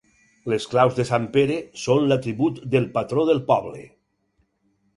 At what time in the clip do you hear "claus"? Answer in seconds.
0.71-0.95